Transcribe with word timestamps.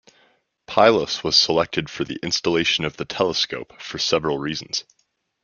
Pylos 0.65 1.23
was 1.23 1.35
selected 1.35 1.87
for 1.87 2.03
the 2.05 2.17
installation 2.23 2.85
of 2.85 2.97
the 2.97 3.05
telescope 3.05 3.79
for 3.79 3.99
several 3.99 4.39
reasons. 4.39 4.83